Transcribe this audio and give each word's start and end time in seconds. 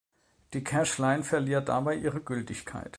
Die 0.53 0.63
Cache-Line 0.63 1.21
verliert 1.21 1.69
dabei 1.69 1.93
ihre 1.93 2.21
Gültigkeit. 2.21 2.89